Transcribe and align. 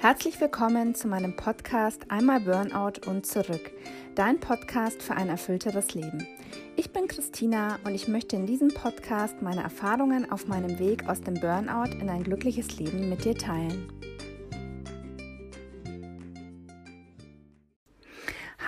Herzlich 0.00 0.40
willkommen 0.40 0.94
zu 0.94 1.08
meinem 1.08 1.36
Podcast 1.36 2.06
Einmal 2.08 2.40
Burnout 2.40 3.06
und 3.06 3.26
zurück, 3.26 3.70
dein 4.14 4.40
Podcast 4.40 5.02
für 5.02 5.14
ein 5.14 5.28
erfüllteres 5.28 5.92
Leben. 5.92 6.26
Ich 6.74 6.90
bin 6.90 7.06
Christina 7.06 7.78
und 7.84 7.94
ich 7.94 8.08
möchte 8.08 8.34
in 8.34 8.46
diesem 8.46 8.68
Podcast 8.68 9.42
meine 9.42 9.62
Erfahrungen 9.62 10.32
auf 10.32 10.46
meinem 10.46 10.78
Weg 10.78 11.06
aus 11.06 11.20
dem 11.20 11.34
Burnout 11.34 11.92
in 12.00 12.08
ein 12.08 12.24
glückliches 12.24 12.78
Leben 12.78 13.10
mit 13.10 13.26
dir 13.26 13.34
teilen. 13.34 13.92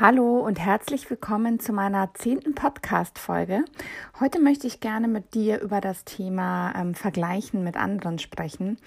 Hallo 0.05 0.41
und 0.41 0.59
herzlich 0.59 1.09
willkommen 1.11 1.61
zu 1.61 1.73
meiner 1.73 2.13
zehnten 2.15 2.57
Podcast-Folge. 2.57 3.65
Heute 4.19 4.41
möchte 4.41 4.67
ich 4.67 4.81
gerne 4.81 5.07
mit 5.07 5.33
dir 5.33 5.61
über 5.61 5.81
das 5.81 6.05
Thema 6.05 6.75
ähm, 6.75 6.97
Vergleichen 6.97 7.63
mit 7.63 7.77
anderen 7.77 8.19
sprechen, 8.19 8.79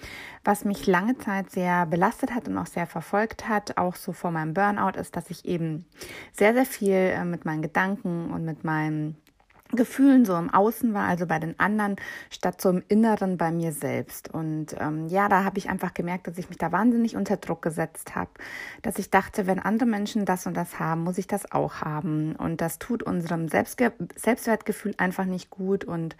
was 0.44 0.66
mich 0.66 0.86
lange 0.86 1.16
Zeit 1.16 1.50
sehr 1.50 1.86
belastet 1.86 2.34
hat 2.34 2.48
und 2.48 2.58
auch 2.58 2.66
sehr 2.66 2.86
verfolgt 2.86 3.48
hat, 3.48 3.78
auch 3.78 3.96
so 3.96 4.12
vor 4.12 4.30
meinem 4.30 4.52
Burnout, 4.52 5.00
ist, 5.00 5.16
dass 5.16 5.30
ich 5.30 5.46
eben 5.46 5.86
sehr, 6.32 6.52
sehr 6.52 6.66
viel 6.66 6.92
äh, 6.92 7.24
mit 7.24 7.46
meinen 7.46 7.62
Gedanken 7.62 8.30
und 8.30 8.44
mit 8.44 8.62
meinem 8.64 9.14
Gefühlen 9.72 10.24
so 10.24 10.36
im 10.36 10.52
Außen 10.52 10.94
war, 10.94 11.06
also 11.06 11.26
bei 11.26 11.38
den 11.38 11.58
anderen, 11.58 11.96
statt 12.30 12.60
so 12.60 12.70
im 12.70 12.82
Inneren 12.88 13.36
bei 13.36 13.50
mir 13.50 13.72
selbst. 13.72 14.32
Und 14.32 14.76
ähm, 14.78 15.08
ja, 15.08 15.28
da 15.28 15.44
habe 15.44 15.58
ich 15.58 15.68
einfach 15.68 15.94
gemerkt, 15.94 16.26
dass 16.26 16.38
ich 16.38 16.48
mich 16.48 16.58
da 16.58 16.72
wahnsinnig 16.72 17.16
unter 17.16 17.36
Druck 17.36 17.62
gesetzt 17.62 18.14
habe, 18.14 18.30
dass 18.82 18.98
ich 18.98 19.10
dachte, 19.10 19.46
wenn 19.46 19.58
andere 19.58 19.88
Menschen 19.88 20.24
das 20.24 20.46
und 20.46 20.56
das 20.56 20.78
haben, 20.78 21.02
muss 21.02 21.18
ich 21.18 21.26
das 21.26 21.50
auch 21.52 21.80
haben. 21.80 22.36
Und 22.36 22.60
das 22.60 22.78
tut 22.78 23.02
unserem 23.02 23.48
Selbstge 23.48 23.92
Selbstwertgefühl 24.14 24.94
einfach 24.98 25.24
nicht 25.24 25.50
gut. 25.50 25.84
Und 25.84 26.16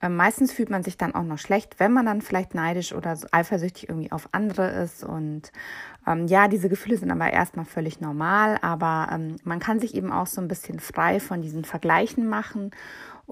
äh, 0.00 0.08
meistens 0.08 0.52
fühlt 0.52 0.70
man 0.70 0.82
sich 0.82 0.96
dann 0.96 1.14
auch 1.14 1.24
noch 1.24 1.38
schlecht, 1.38 1.78
wenn 1.78 1.92
man 1.92 2.06
dann 2.06 2.20
vielleicht 2.20 2.54
neidisch 2.54 2.92
oder 2.92 3.16
so 3.16 3.26
eifersüchtig 3.30 3.88
irgendwie 3.88 4.12
auf 4.12 4.28
andere 4.32 4.68
ist. 4.70 5.04
Und 5.04 5.52
ähm, 6.06 6.26
ja, 6.26 6.48
diese 6.48 6.68
Gefühle 6.68 6.96
sind 6.96 7.10
aber 7.10 7.32
erstmal 7.32 7.64
völlig 7.64 8.00
normal, 8.00 8.58
aber 8.60 9.08
ähm, 9.12 9.36
man 9.44 9.60
kann 9.60 9.78
sich 9.78 9.94
eben 9.94 10.10
auch 10.10 10.26
so 10.26 10.40
ein 10.40 10.48
bisschen 10.48 10.80
frei 10.80 11.20
von 11.20 11.42
diesen 11.42 11.64
Vergleichen 11.64 12.28
machen. 12.28 12.72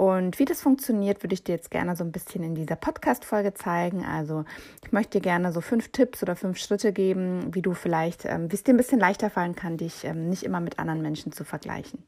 Und 0.01 0.39
wie 0.39 0.47
das 0.47 0.63
funktioniert, 0.63 1.23
würde 1.23 1.35
ich 1.35 1.45
dir 1.45 1.55
jetzt 1.55 1.71
gerne 1.71 1.95
so 1.95 2.05
ein 2.05 2.11
bisschen 2.11 2.43
in 2.43 2.55
dieser 2.55 2.75
Podcast-Folge 2.75 3.53
zeigen. 3.53 4.03
Also 4.03 4.47
ich 4.83 4.93
möchte 4.93 5.19
dir 5.19 5.23
gerne 5.23 5.53
so 5.53 5.61
fünf 5.61 5.93
Tipps 5.93 6.23
oder 6.23 6.37
fünf 6.37 6.57
Schritte 6.57 6.95
geben, 6.95 7.55
wie 7.55 7.61
du 7.61 7.75
vielleicht, 7.75 8.25
ähm, 8.25 8.51
wie 8.51 8.55
es 8.55 8.63
dir 8.63 8.73
ein 8.73 8.79
bisschen 8.79 8.99
leichter 8.99 9.29
fallen 9.29 9.55
kann, 9.55 9.77
dich 9.77 10.07
ähm, 10.07 10.31
nicht 10.31 10.43
immer 10.43 10.61
mit 10.61 10.79
anderen 10.79 11.03
Menschen 11.03 11.33
zu 11.33 11.45
vergleichen. 11.45 12.03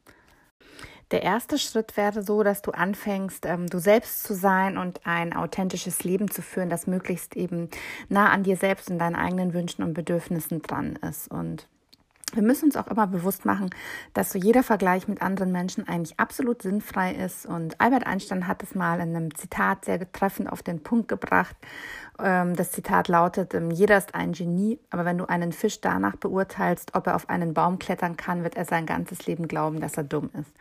Der 1.11 1.21
erste 1.21 1.59
Schritt 1.59 1.95
wäre 1.95 2.23
so, 2.23 2.41
dass 2.41 2.63
du 2.63 2.71
anfängst, 2.71 3.45
ähm, 3.45 3.67
du 3.67 3.77
selbst 3.77 4.23
zu 4.23 4.33
sein 4.33 4.79
und 4.79 5.05
ein 5.05 5.31
authentisches 5.35 6.03
Leben 6.03 6.31
zu 6.31 6.41
führen, 6.41 6.71
das 6.71 6.87
möglichst 6.87 7.35
eben 7.35 7.69
nah 8.09 8.31
an 8.31 8.41
dir 8.41 8.57
selbst 8.57 8.89
und 8.89 8.97
deinen 8.97 9.15
eigenen 9.15 9.53
Wünschen 9.53 9.83
und 9.83 9.93
Bedürfnissen 9.93 10.63
dran 10.63 10.97
ist. 11.07 11.29
Und 11.29 11.67
wir 12.33 12.43
müssen 12.43 12.65
uns 12.65 12.77
auch 12.77 12.87
immer 12.87 13.07
bewusst 13.07 13.45
machen, 13.45 13.69
dass 14.13 14.31
so 14.31 14.39
jeder 14.39 14.63
Vergleich 14.63 15.07
mit 15.07 15.21
anderen 15.21 15.51
Menschen 15.51 15.87
eigentlich 15.87 16.19
absolut 16.19 16.61
sinnfrei 16.61 17.13
ist. 17.13 17.45
Und 17.45 17.79
Albert 17.79 18.05
Einstein 18.05 18.47
hat 18.47 18.63
es 18.63 18.75
mal 18.75 18.99
in 18.99 19.15
einem 19.15 19.35
Zitat 19.35 19.85
sehr 19.85 20.11
treffend 20.11 20.51
auf 20.51 20.63
den 20.63 20.81
Punkt 20.83 21.07
gebracht. 21.07 21.55
Ähm, 22.19 22.55
das 22.55 22.71
Zitat 22.71 23.07
lautet, 23.07 23.53
ähm, 23.53 23.71
jeder 23.71 23.97
ist 23.97 24.15
ein 24.15 24.33
Genie, 24.33 24.79
aber 24.89 25.05
wenn 25.05 25.17
du 25.17 25.25
einen 25.25 25.51
Fisch 25.51 25.81
danach 25.81 26.15
beurteilst, 26.15 26.95
ob 26.95 27.07
er 27.07 27.15
auf 27.15 27.29
einen 27.29 27.53
Baum 27.53 27.79
klettern 27.79 28.17
kann, 28.17 28.43
wird 28.43 28.55
er 28.55 28.65
sein 28.65 28.85
ganzes 28.85 29.25
Leben 29.25 29.47
glauben, 29.47 29.79
dass 29.79 29.97
er 29.97 30.03
dumm 30.03 30.29
ist. 30.39 30.51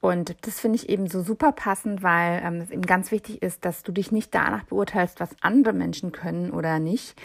Und 0.00 0.36
das 0.46 0.60
finde 0.60 0.76
ich 0.76 0.90
eben 0.90 1.06
so 1.06 1.22
super 1.22 1.52
passend, 1.52 2.02
weil 2.02 2.42
ähm, 2.44 2.60
es 2.60 2.70
eben 2.70 2.82
ganz 2.82 3.10
wichtig 3.10 3.40
ist, 3.40 3.64
dass 3.64 3.82
du 3.82 3.90
dich 3.90 4.12
nicht 4.12 4.34
danach 4.34 4.64
beurteilst, 4.64 5.18
was 5.18 5.30
andere 5.40 5.72
Menschen 5.72 6.12
können 6.12 6.50
oder 6.50 6.78
nicht. 6.78 7.18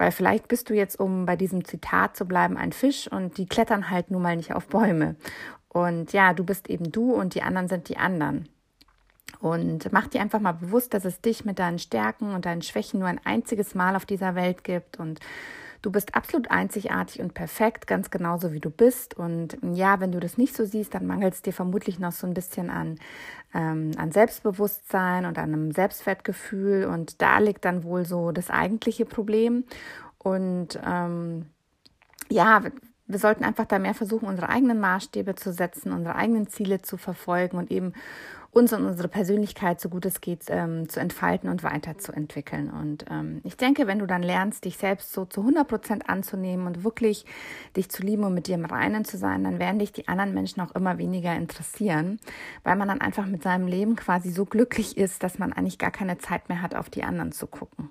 Weil 0.00 0.12
vielleicht 0.12 0.48
bist 0.48 0.70
du 0.70 0.74
jetzt, 0.74 0.98
um 0.98 1.26
bei 1.26 1.36
diesem 1.36 1.62
Zitat 1.62 2.16
zu 2.16 2.24
bleiben, 2.24 2.56
ein 2.56 2.72
Fisch 2.72 3.06
und 3.06 3.36
die 3.36 3.44
klettern 3.44 3.90
halt 3.90 4.10
nun 4.10 4.22
mal 4.22 4.34
nicht 4.34 4.54
auf 4.54 4.66
Bäume. 4.66 5.14
Und 5.68 6.14
ja, 6.14 6.32
du 6.32 6.42
bist 6.42 6.70
eben 6.70 6.90
du 6.90 7.12
und 7.12 7.34
die 7.34 7.42
anderen 7.42 7.68
sind 7.68 7.90
die 7.90 7.98
anderen. 7.98 8.48
Und 9.40 9.92
mach 9.92 10.06
dir 10.06 10.22
einfach 10.22 10.40
mal 10.40 10.52
bewusst, 10.52 10.94
dass 10.94 11.04
es 11.04 11.20
dich 11.20 11.44
mit 11.44 11.58
deinen 11.58 11.78
Stärken 11.78 12.34
und 12.34 12.46
deinen 12.46 12.62
Schwächen 12.62 13.00
nur 13.00 13.10
ein 13.10 13.20
einziges 13.24 13.74
Mal 13.74 13.94
auf 13.94 14.06
dieser 14.06 14.34
Welt 14.34 14.64
gibt 14.64 14.98
und 14.98 15.20
Du 15.82 15.90
bist 15.90 16.14
absolut 16.14 16.50
einzigartig 16.50 17.22
und 17.22 17.32
perfekt, 17.32 17.86
ganz 17.86 18.10
genauso 18.10 18.52
wie 18.52 18.60
du 18.60 18.68
bist. 18.70 19.14
Und 19.14 19.56
ja, 19.62 19.98
wenn 20.00 20.12
du 20.12 20.20
das 20.20 20.36
nicht 20.36 20.54
so 20.54 20.64
siehst, 20.66 20.94
dann 20.94 21.06
mangelt 21.06 21.34
es 21.34 21.42
dir 21.42 21.54
vermutlich 21.54 21.98
noch 21.98 22.12
so 22.12 22.26
ein 22.26 22.34
bisschen 22.34 22.68
an, 22.68 22.98
ähm, 23.54 23.92
an 23.96 24.12
Selbstbewusstsein 24.12 25.24
und 25.24 25.38
an 25.38 25.54
einem 25.54 25.72
Selbstwertgefühl. 25.72 26.84
Und 26.84 27.22
da 27.22 27.38
liegt 27.38 27.64
dann 27.64 27.82
wohl 27.82 28.04
so 28.04 28.30
das 28.30 28.50
eigentliche 28.50 29.06
Problem. 29.06 29.64
Und 30.18 30.78
ähm, 30.86 31.46
ja, 32.28 32.62
wir 33.06 33.18
sollten 33.18 33.44
einfach 33.44 33.66
da 33.66 33.78
mehr 33.78 33.94
versuchen, 33.94 34.28
unsere 34.28 34.50
eigenen 34.50 34.80
Maßstäbe 34.80 35.34
zu 35.34 35.52
setzen, 35.52 35.92
unsere 35.92 36.14
eigenen 36.14 36.46
Ziele 36.46 36.82
zu 36.82 36.98
verfolgen 36.98 37.56
und 37.56 37.70
eben 37.70 37.94
uns 38.52 38.72
und 38.72 38.84
unsere 38.84 39.08
Persönlichkeit, 39.08 39.80
so 39.80 39.88
gut 39.88 40.04
es 40.06 40.20
geht, 40.20 40.44
ähm, 40.48 40.88
zu 40.88 40.98
entfalten 40.98 41.48
und 41.48 41.62
weiterzuentwickeln. 41.62 42.68
Und 42.70 43.04
ähm, 43.08 43.40
ich 43.44 43.56
denke, 43.56 43.86
wenn 43.86 44.00
du 44.00 44.06
dann 44.06 44.22
lernst, 44.22 44.64
dich 44.64 44.76
selbst 44.76 45.12
so 45.12 45.24
zu 45.24 45.40
100 45.40 45.68
Prozent 45.68 46.08
anzunehmen 46.08 46.66
und 46.66 46.82
wirklich 46.82 47.26
dich 47.76 47.90
zu 47.90 48.02
lieben 48.02 48.24
und 48.24 48.34
mit 48.34 48.48
dir 48.48 48.56
im 48.56 48.64
Reinen 48.64 49.04
zu 49.04 49.18
sein, 49.18 49.44
dann 49.44 49.60
werden 49.60 49.78
dich 49.78 49.92
die 49.92 50.08
anderen 50.08 50.34
Menschen 50.34 50.60
auch 50.60 50.74
immer 50.74 50.98
weniger 50.98 51.34
interessieren, 51.34 52.18
weil 52.64 52.76
man 52.76 52.88
dann 52.88 53.00
einfach 53.00 53.26
mit 53.26 53.42
seinem 53.42 53.68
Leben 53.68 53.94
quasi 53.94 54.30
so 54.30 54.44
glücklich 54.44 54.96
ist, 54.96 55.22
dass 55.22 55.38
man 55.38 55.52
eigentlich 55.52 55.78
gar 55.78 55.92
keine 55.92 56.18
Zeit 56.18 56.48
mehr 56.48 56.60
hat, 56.60 56.74
auf 56.74 56.90
die 56.90 57.04
anderen 57.04 57.30
zu 57.30 57.46
gucken. 57.46 57.90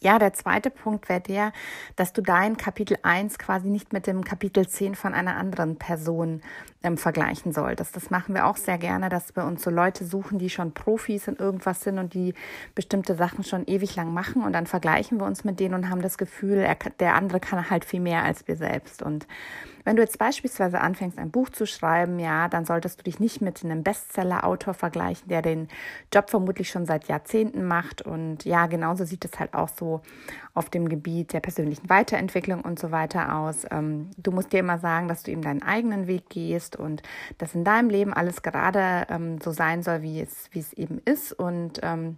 Ja, 0.00 0.20
der 0.20 0.32
zweite 0.32 0.70
Punkt 0.70 1.08
wäre 1.08 1.20
der, 1.20 1.52
dass 1.96 2.12
du 2.12 2.22
dein 2.22 2.56
Kapitel 2.56 2.98
1 3.02 3.38
quasi 3.38 3.68
nicht 3.68 3.92
mit 3.92 4.06
dem 4.06 4.22
Kapitel 4.22 4.68
10 4.68 4.94
von 4.94 5.12
einer 5.12 5.36
anderen 5.36 5.76
Person 5.76 6.40
ähm, 6.82 6.96
vergleichen 6.96 7.52
solltest. 7.52 7.96
Das 7.96 8.10
machen 8.10 8.34
wir 8.34 8.46
auch 8.46 8.56
sehr 8.56 8.78
gerne, 8.78 9.08
dass 9.08 9.34
wir 9.34 9.44
uns 9.44 9.62
so 9.62 9.70
Leute 9.70 10.04
suchen, 10.04 10.38
die 10.38 10.50
schon 10.50 10.72
Profis 10.72 11.26
in 11.26 11.36
irgendwas 11.36 11.82
sind 11.82 11.98
und 11.98 12.14
die 12.14 12.34
bestimmte 12.74 13.16
Sachen 13.16 13.44
schon 13.44 13.66
ewig 13.66 13.96
lang 13.96 14.12
machen 14.12 14.42
und 14.42 14.52
dann 14.52 14.66
vergleichen 14.66 15.18
wir 15.18 15.26
uns 15.26 15.44
mit 15.44 15.58
denen 15.58 15.74
und 15.74 15.90
haben 15.90 16.02
das 16.02 16.18
Gefühl, 16.18 16.58
er, 16.58 16.76
der 17.00 17.14
andere 17.14 17.40
kann 17.40 17.68
halt 17.68 17.84
viel 17.84 18.00
mehr 18.00 18.22
als 18.22 18.46
wir 18.46 18.56
selbst. 18.56 19.02
Und 19.02 19.26
wenn 19.88 19.96
du 19.96 20.02
jetzt 20.02 20.18
beispielsweise 20.18 20.82
anfängst, 20.82 21.18
ein 21.18 21.30
Buch 21.30 21.48
zu 21.48 21.66
schreiben, 21.66 22.18
ja, 22.18 22.48
dann 22.48 22.66
solltest 22.66 23.00
du 23.00 23.04
dich 23.04 23.20
nicht 23.20 23.40
mit 23.40 23.64
einem 23.64 23.82
Bestseller-Autor 23.82 24.74
vergleichen, 24.74 25.28
der 25.28 25.40
den 25.40 25.68
Job 26.12 26.28
vermutlich 26.28 26.68
schon 26.68 26.84
seit 26.84 27.08
Jahrzehnten 27.08 27.64
macht. 27.66 28.02
Und 28.02 28.44
ja, 28.44 28.66
genauso 28.66 29.04
sieht 29.06 29.24
es 29.24 29.38
halt 29.40 29.54
auch 29.54 29.70
so 29.70 30.02
auf 30.58 30.70
dem 30.70 30.88
Gebiet 30.88 31.32
der 31.32 31.38
persönlichen 31.38 31.88
Weiterentwicklung 31.88 32.62
und 32.62 32.80
so 32.80 32.90
weiter 32.90 33.36
aus. 33.36 33.64
Ähm, 33.70 34.10
du 34.16 34.32
musst 34.32 34.52
dir 34.52 34.58
immer 34.58 34.78
sagen, 34.78 35.06
dass 35.06 35.22
du 35.22 35.30
eben 35.30 35.40
deinen 35.40 35.62
eigenen 35.62 36.08
Weg 36.08 36.28
gehst 36.28 36.74
und 36.74 37.02
dass 37.38 37.54
in 37.54 37.62
deinem 37.62 37.90
Leben 37.90 38.12
alles 38.12 38.42
gerade 38.42 39.06
ähm, 39.08 39.40
so 39.40 39.52
sein 39.52 39.84
soll, 39.84 40.02
wie 40.02 40.20
es, 40.20 40.48
wie 40.50 40.58
es 40.58 40.72
eben 40.72 41.00
ist. 41.04 41.32
Und 41.32 41.78
ähm, 41.84 42.16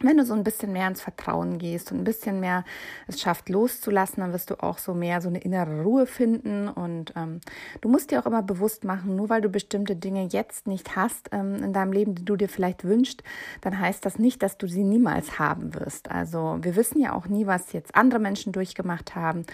wenn 0.00 0.16
du 0.16 0.24
so 0.24 0.34
ein 0.34 0.44
bisschen 0.44 0.72
mehr 0.72 0.88
ins 0.88 1.00
Vertrauen 1.00 1.58
gehst 1.58 1.92
und 1.92 1.98
ein 1.98 2.04
bisschen 2.04 2.40
mehr 2.40 2.64
es 3.06 3.20
schafft 3.20 3.48
loszulassen, 3.48 4.22
dann 4.22 4.32
wirst 4.32 4.50
du 4.50 4.62
auch 4.62 4.78
so 4.78 4.92
mehr 4.92 5.20
so 5.20 5.28
eine 5.28 5.38
innere 5.38 5.82
Ruhe 5.82 6.06
finden. 6.06 6.68
Und 6.68 7.12
ähm, 7.16 7.40
du 7.80 7.88
musst 7.88 8.10
dir 8.10 8.20
auch 8.20 8.26
immer 8.26 8.42
bewusst 8.42 8.84
machen, 8.84 9.14
nur 9.14 9.28
weil 9.28 9.40
du 9.40 9.48
bestimmte 9.48 9.94
Dinge 9.94 10.26
jetzt 10.30 10.66
nicht 10.66 10.96
hast 10.96 11.30
ähm, 11.32 11.62
in 11.62 11.72
deinem 11.72 11.92
Leben, 11.92 12.14
die 12.14 12.24
du 12.24 12.36
dir 12.36 12.48
vielleicht 12.48 12.84
wünschst, 12.84 13.22
dann 13.60 13.78
heißt 13.78 14.04
das 14.04 14.18
nicht, 14.18 14.42
dass 14.42 14.58
du 14.58 14.66
sie 14.66 14.84
niemals 14.84 15.38
haben 15.38 15.74
wirst. 15.74 16.10
Also 16.10 16.58
wir 16.60 16.74
wissen 16.74 17.00
ja 17.00 17.12
auch 17.12 17.26
nie, 17.26 17.46
was 17.46 17.72
jetzt 17.72 17.94
andere 17.94 18.20
Menschen 18.20 18.52
durchgemacht 18.52 19.14
haben, 19.14 19.46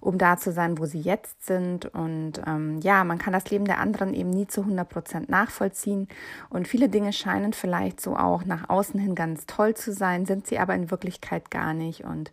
um 0.00 0.16
da 0.16 0.36
zu 0.36 0.52
sein, 0.52 0.78
wo 0.78 0.86
sie 0.86 1.00
jetzt 1.00 1.44
sind. 1.44 1.86
Und 1.86 2.40
ähm, 2.46 2.78
ja, 2.80 3.02
man 3.02 3.18
kann 3.18 3.32
das 3.32 3.50
Leben 3.50 3.64
der 3.64 3.78
anderen 3.78 4.14
eben 4.14 4.30
nie 4.30 4.46
zu 4.46 4.60
100 4.60 4.88
Prozent 4.88 5.28
nachvollziehen. 5.28 6.08
Und 6.50 6.68
viele 6.68 6.88
Dinge 6.88 7.12
scheinen 7.12 7.52
vielleicht 7.52 8.00
so 8.00 8.16
auch 8.16 8.44
nach 8.44 8.68
außen 8.68 8.98
hin 9.00 9.14
ganz 9.16 9.44
toll 9.46 9.74
zu 9.74 9.87
sein, 9.92 10.26
sind 10.26 10.46
sie 10.46 10.58
aber 10.58 10.74
in 10.74 10.90
Wirklichkeit 10.90 11.50
gar 11.50 11.74
nicht. 11.74 12.04
Und 12.04 12.30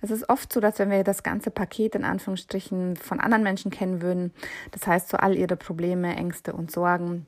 es 0.00 0.10
ist 0.10 0.28
oft 0.28 0.52
so, 0.52 0.60
dass 0.60 0.78
wenn 0.78 0.90
wir 0.90 1.04
das 1.04 1.22
ganze 1.22 1.50
Paket 1.50 1.94
in 1.94 2.04
Anführungsstrichen 2.04 2.96
von 2.96 3.20
anderen 3.20 3.42
Menschen 3.42 3.70
kennen 3.70 4.02
würden, 4.02 4.32
das 4.70 4.86
heißt 4.86 5.08
so 5.08 5.16
all 5.16 5.36
ihre 5.36 5.56
Probleme, 5.56 6.14
Ängste 6.16 6.52
und 6.52 6.70
Sorgen, 6.70 7.26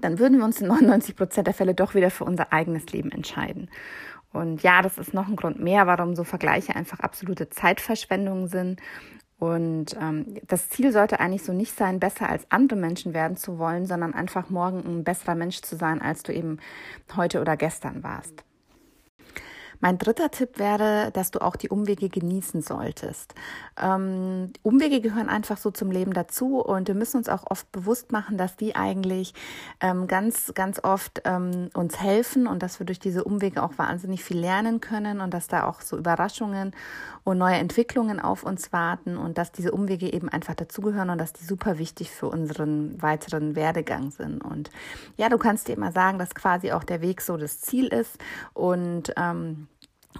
dann 0.00 0.18
würden 0.18 0.38
wir 0.38 0.44
uns 0.44 0.60
in 0.60 0.68
99 0.68 1.16
Prozent 1.16 1.46
der 1.46 1.54
Fälle 1.54 1.74
doch 1.74 1.94
wieder 1.94 2.10
für 2.10 2.24
unser 2.24 2.52
eigenes 2.52 2.86
Leben 2.92 3.10
entscheiden. 3.10 3.70
Und 4.32 4.62
ja, 4.62 4.82
das 4.82 4.98
ist 4.98 5.14
noch 5.14 5.28
ein 5.28 5.36
Grund 5.36 5.60
mehr, 5.60 5.86
warum 5.86 6.14
so 6.14 6.24
Vergleiche 6.24 6.76
einfach 6.76 7.00
absolute 7.00 7.48
Zeitverschwendungen 7.48 8.48
sind. 8.48 8.80
Und 9.38 9.96
ähm, 10.00 10.38
das 10.46 10.70
Ziel 10.70 10.92
sollte 10.92 11.20
eigentlich 11.20 11.42
so 11.42 11.52
nicht 11.52 11.76
sein, 11.76 12.00
besser 12.00 12.28
als 12.28 12.50
andere 12.50 12.78
Menschen 12.78 13.12
werden 13.12 13.36
zu 13.36 13.58
wollen, 13.58 13.86
sondern 13.86 14.14
einfach 14.14 14.48
morgen 14.48 14.84
ein 14.86 15.04
besserer 15.04 15.34
Mensch 15.34 15.60
zu 15.60 15.76
sein, 15.76 16.00
als 16.00 16.22
du 16.22 16.32
eben 16.32 16.58
heute 17.16 17.40
oder 17.40 17.56
gestern 17.56 18.02
warst. 18.02 18.45
Mein 19.80 19.98
dritter 19.98 20.30
Tipp 20.30 20.58
wäre, 20.58 21.10
dass 21.12 21.30
du 21.30 21.40
auch 21.40 21.56
die 21.56 21.68
Umwege 21.68 22.08
genießen 22.08 22.62
solltest. 22.62 23.34
Ähm, 23.80 24.52
Umwege 24.62 25.00
gehören 25.00 25.28
einfach 25.28 25.58
so 25.58 25.70
zum 25.70 25.90
Leben 25.90 26.12
dazu 26.12 26.60
und 26.60 26.88
wir 26.88 26.94
müssen 26.94 27.18
uns 27.18 27.28
auch 27.28 27.44
oft 27.50 27.70
bewusst 27.72 28.12
machen, 28.12 28.38
dass 28.38 28.56
die 28.56 28.74
eigentlich 28.74 29.34
ähm, 29.80 30.06
ganz, 30.06 30.52
ganz 30.54 30.82
oft 30.82 31.22
ähm, 31.24 31.70
uns 31.74 32.00
helfen 32.00 32.46
und 32.46 32.62
dass 32.62 32.78
wir 32.78 32.86
durch 32.86 32.98
diese 32.98 33.24
Umwege 33.24 33.62
auch 33.62 33.76
wahnsinnig 33.76 34.24
viel 34.24 34.38
lernen 34.38 34.80
können 34.80 35.20
und 35.20 35.32
dass 35.34 35.48
da 35.48 35.66
auch 35.66 35.80
so 35.80 35.96
Überraschungen 35.96 36.72
und 37.24 37.38
neue 37.38 37.56
Entwicklungen 37.56 38.20
auf 38.20 38.44
uns 38.44 38.72
warten 38.72 39.16
und 39.16 39.36
dass 39.36 39.52
diese 39.52 39.72
Umwege 39.72 40.12
eben 40.12 40.28
einfach 40.28 40.54
dazugehören 40.54 41.10
und 41.10 41.18
dass 41.18 41.32
die 41.32 41.44
super 41.44 41.78
wichtig 41.78 42.10
für 42.10 42.28
unseren 42.28 43.02
weiteren 43.02 43.56
Werdegang 43.56 44.10
sind. 44.10 44.44
Und 44.44 44.70
ja, 45.16 45.28
du 45.28 45.36
kannst 45.36 45.68
dir 45.68 45.74
immer 45.74 45.92
sagen, 45.92 46.18
dass 46.18 46.34
quasi 46.34 46.72
auch 46.72 46.84
der 46.84 47.00
Weg 47.00 47.20
so 47.20 47.36
das 47.36 47.60
Ziel 47.60 47.88
ist 47.88 48.18
und 48.54 49.12
ähm, 49.16 49.65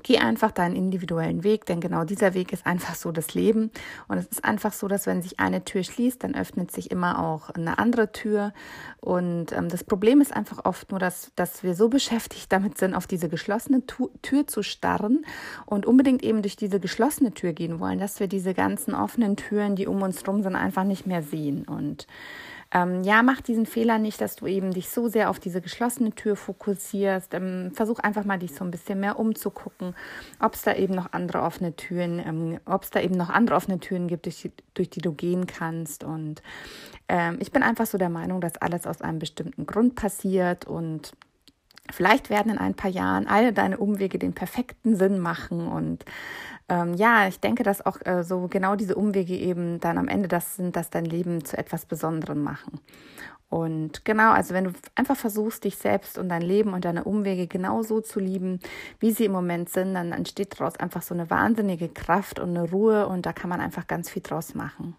Geh 0.03 0.19
einfach 0.19 0.51
deinen 0.51 0.77
individuellen 0.77 1.45
Weg, 1.45 1.67
denn 1.67 1.81
genau 1.81 2.05
dieser 2.05 2.35
Weg 2.35 2.53
ist 2.53 2.67
einfach 2.67 2.95
so 2.95 3.13
das 3.13 3.35
Leben. 3.35 3.71
Und 4.09 4.19
es 4.19 4.27
ist 4.27 4.45
einfach 4.45 4.73
so, 4.73 4.89
dass 4.89 5.07
wenn 5.07 5.23
sich 5.23 5.41
eine 5.41 5.65
Tür 5.65 5.83
schließt, 5.83 6.23
dann 6.23 6.35
öffnet 6.35 6.71
sich 6.71 6.91
immer 6.91 7.19
auch 7.25 7.51
eine 7.51 7.79
andere 7.79 8.13
Tür. 8.13 8.53
Und 9.01 9.53
ähm, 9.53 9.69
das 9.69 9.85
Problem 9.85 10.21
ist 10.21 10.35
einfach 10.35 10.65
oft 10.65 10.91
nur, 10.91 11.01
dass, 11.01 11.33
dass 11.37 11.63
wir 11.63 11.75
so 11.75 11.89
beschäftigt 11.89 12.53
damit 12.53 12.79
sind, 12.79 12.95
auf 12.95 13.07
diese 13.07 13.29
geschlossene 13.29 13.87
tu 13.87 14.11
Tür 14.23 14.47
zu 14.47 14.63
starren 14.63 15.25
und 15.67 15.87
unbedingt 15.87 16.23
eben 16.23 16.43
durch 16.43 16.57
diese 16.57 16.81
geschlossene 16.81 17.33
Tür 17.33 17.53
gehen 17.53 17.81
wollen, 17.81 17.99
dass 17.99 18.21
wir 18.21 18.29
diese 18.29 18.55
ganzen 18.55 18.95
offenen 18.95 19.37
Türen, 19.37 19.77
die 19.77 19.87
um 19.87 20.03
uns 20.03 20.23
herum 20.23 20.43
sind, 20.43 20.57
einfach 20.57 20.85
nicht 20.85 21.07
mehr 21.07 21.23
sehen. 21.23 21.67
Und 21.67 22.07
ähm, 22.73 23.03
ja, 23.05 23.23
mach 23.23 23.41
diesen 23.41 23.67
Fehler 23.67 23.99
nicht, 23.99 24.21
dass 24.21 24.37
du 24.37 24.47
eben 24.47 24.73
dich 24.73 24.89
so 24.89 25.09
sehr 25.09 25.31
auf 25.31 25.39
diese 25.39 25.61
geschlossene 25.61 26.13
Tür 26.13 26.37
fokussierst. 26.37 27.33
Ähm, 27.35 27.71
versuch 27.73 28.01
einfach 28.01 28.25
mal 28.25 28.39
dich 28.39 28.55
so 28.55 28.65
ein 28.65 28.71
bisschen 28.71 29.01
mehr 29.01 29.19
umzugucken, 29.19 29.95
ob 30.41 30.55
es 30.55 30.63
da 30.63 30.75
eben 30.75 30.95
noch 30.95 31.13
andere 31.13 31.43
offene 31.43 31.77
Türen, 31.77 32.19
ähm, 32.19 32.61
ob 32.67 32.83
es 32.83 32.91
da 32.91 33.01
eben 33.01 33.17
noch 33.17 33.31
andere 33.31 33.57
offene 33.57 33.79
Türen 33.79 34.09
gibt, 34.09 34.27
durch 34.27 34.43
die, 34.43 34.53
durch 34.75 34.91
die 34.91 35.01
du 35.01 35.13
gehen 35.13 35.47
kannst. 35.47 36.03
Und 36.03 36.43
ähm, 37.09 37.39
ich 37.41 37.53
bin 37.53 37.63
einfach 37.63 37.87
so 37.87 37.99
der 37.99 38.11
Meinung, 38.11 38.41
dass 38.41 38.59
alles 38.59 38.87
aus 38.87 39.01
einem 39.01 39.21
bestimmten 39.21 39.67
Grund 39.67 39.95
passiert 39.95 40.67
und 40.67 41.13
Vielleicht 41.93 42.31
werden 42.31 42.51
in 42.51 42.59
ein 42.59 42.75
paar 42.75 42.91
Jahren 42.91 43.29
alle 43.29 43.53
deine 43.53 43.79
Umwege 43.79 44.19
den 44.19 44.33
perfekten 44.33 44.97
Sinn 44.97 45.21
machen 45.21 45.69
und 45.69 46.05
ähm, 46.69 46.95
ja, 46.95 47.29
ich 47.29 47.41
denke, 47.41 47.63
dass 47.63 47.85
auch 47.85 47.99
äh, 48.05 48.25
so 48.25 48.49
genau 48.49 48.77
diese 48.77 48.97
Umwege 48.97 49.35
eben 49.35 49.79
dann 49.81 49.99
am 49.99 50.09
Ende 50.09 50.29
das 50.29 50.57
sind, 50.57 50.77
dass 50.77 50.91
dein 50.91 51.05
Leben 51.05 51.45
zu 51.45 51.57
etwas 51.57 51.87
Besonderem 51.87 52.43
machen. 52.43 52.81
Und 53.49 54.05
genau, 54.05 54.33
also 54.33 54.55
wenn 54.55 54.65
du 54.65 54.73
einfach 54.97 55.17
versuchst, 55.17 55.63
dich 55.63 55.77
selbst 55.77 56.19
und 56.19 56.29
dein 56.29 56.43
Leben 56.43 56.73
und 56.73 56.85
deine 56.85 57.05
Umwege 57.05 57.47
genau 57.47 57.83
so 57.83 58.01
zu 58.01 58.19
lieben, 58.19 58.59
wie 58.99 59.13
sie 59.13 59.27
im 59.27 59.33
Moment 59.33 59.69
sind, 59.69 59.95
dann 59.95 60.11
entsteht 60.11 60.59
daraus 60.59 60.77
einfach 60.77 61.03
so 61.03 61.15
eine 61.15 61.31
wahnsinnige 61.31 61.89
Kraft 61.89 62.41
und 62.41 62.57
eine 62.57 62.69
Ruhe 62.69 63.07
und 63.07 63.25
da 63.25 63.33
kann 63.33 63.49
man 63.49 63.61
einfach 63.61 63.87
ganz 63.87 64.11
viel 64.11 64.23
draus 64.23 64.55
machen. 64.57 64.97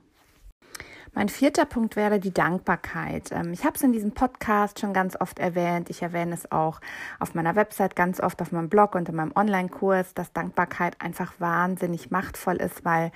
Mein 1.18 1.30
vierter 1.30 1.66
Punkt 1.66 1.96
wäre 1.96 2.20
die 2.20 2.32
Dankbarkeit. 2.32 3.32
Ähm, 3.32 3.52
ich 3.52 3.66
habe 3.66 3.76
es 3.76 3.82
in 3.82 3.92
diesem 3.92 4.12
Podcast 4.12 4.80
schon 4.80 4.94
ganz 4.94 5.20
oft 5.20 5.40
erwähnt. 5.40 5.90
Ich 5.90 6.04
erwähne 6.04 6.36
es 6.36 6.52
auch 6.52 6.80
auf 7.20 7.34
meiner 7.34 7.56
Website 7.56 7.96
ganz 7.96 8.20
oft, 8.20 8.40
auf 8.40 8.52
meinem 8.52 8.70
Blog 8.70 8.94
und 8.94 9.10
in 9.10 9.16
meinem 9.16 9.32
Online-Kurs, 9.36 10.14
dass 10.14 10.32
Dankbarkeit 10.32 10.96
einfach 11.02 11.34
wahnsinnig 11.40 12.12
machtvoll 12.12 12.58
ist, 12.58 12.86
weil 12.86 13.12